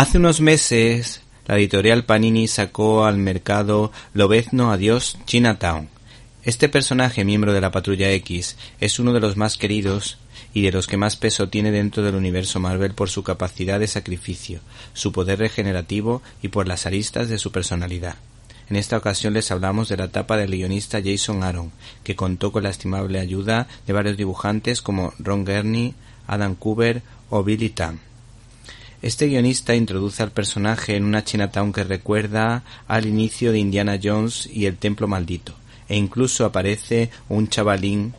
Hace 0.00 0.16
unos 0.16 0.40
meses, 0.40 1.20
la 1.46 1.58
editorial 1.58 2.06
Panini 2.06 2.48
sacó 2.48 3.04
al 3.04 3.18
mercado 3.18 3.92
Lobezno 4.14 4.72
Adiós 4.72 5.18
Chinatown. 5.26 5.90
Este 6.42 6.70
personaje, 6.70 7.22
miembro 7.26 7.52
de 7.52 7.60
la 7.60 7.70
Patrulla 7.70 8.10
X, 8.12 8.56
es 8.80 8.98
uno 8.98 9.12
de 9.12 9.20
los 9.20 9.36
más 9.36 9.58
queridos 9.58 10.16
y 10.54 10.62
de 10.62 10.72
los 10.72 10.86
que 10.86 10.96
más 10.96 11.16
peso 11.16 11.50
tiene 11.50 11.70
dentro 11.70 12.02
del 12.02 12.14
universo 12.14 12.60
Marvel 12.60 12.94
por 12.94 13.10
su 13.10 13.22
capacidad 13.22 13.78
de 13.78 13.88
sacrificio, 13.88 14.60
su 14.94 15.12
poder 15.12 15.38
regenerativo 15.38 16.22
y 16.40 16.48
por 16.48 16.66
las 16.66 16.86
aristas 16.86 17.28
de 17.28 17.36
su 17.36 17.52
personalidad. 17.52 18.14
En 18.70 18.76
esta 18.76 18.96
ocasión 18.96 19.34
les 19.34 19.50
hablamos 19.50 19.90
de 19.90 19.98
la 19.98 20.04
etapa 20.04 20.38
del 20.38 20.52
guionista 20.52 21.02
Jason 21.04 21.42
Aaron, 21.42 21.72
que 22.04 22.16
contó 22.16 22.52
con 22.52 22.62
la 22.62 22.70
estimable 22.70 23.20
ayuda 23.20 23.68
de 23.86 23.92
varios 23.92 24.16
dibujantes 24.16 24.80
como 24.80 25.12
Ron 25.18 25.44
Gurney, 25.44 25.94
Adam 26.26 26.54
Cooper 26.54 27.02
o 27.28 27.44
Billy 27.44 27.68
Tam. 27.68 27.98
Este 29.02 29.28
guionista 29.28 29.74
introduce 29.74 30.22
al 30.22 30.30
personaje 30.30 30.94
en 30.94 31.04
una 31.04 31.24
Chinatown 31.24 31.72
que 31.72 31.84
recuerda 31.84 32.64
al 32.86 33.06
inicio 33.06 33.50
de 33.50 33.58
Indiana 33.58 33.98
Jones 34.02 34.46
y 34.52 34.66
el 34.66 34.76
Templo 34.76 35.08
Maldito, 35.08 35.54
e 35.88 35.96
incluso 35.96 36.44
aparece 36.44 37.10
un 37.30 37.48
chavalín, 37.48 38.12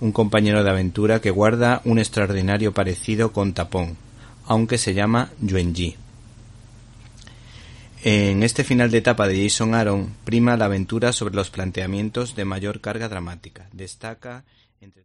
un 0.00 0.12
compañero 0.12 0.62
de 0.62 0.68
aventura 0.68 1.20
que 1.20 1.30
guarda 1.30 1.80
un 1.84 1.98
extraordinario 1.98 2.72
parecido 2.74 3.32
con 3.32 3.54
Tapón, 3.54 3.96
aunque 4.44 4.76
se 4.76 4.92
llama 4.92 5.30
Yuenji. 5.40 5.96
En 8.02 8.42
este 8.42 8.62
final 8.62 8.90
de 8.90 8.98
etapa 8.98 9.26
de 9.26 9.42
Jason 9.42 9.74
Aaron 9.74 10.14
prima 10.24 10.56
la 10.56 10.66
aventura 10.66 11.12
sobre 11.12 11.34
los 11.34 11.50
planteamientos 11.50 12.34
de 12.34 12.44
mayor 12.44 12.80
carga 12.80 13.08
dramática. 13.08 13.68
Destaca 13.72 14.44
entre 14.80 15.04